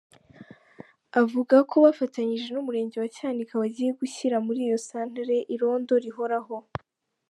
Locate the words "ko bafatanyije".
1.69-2.47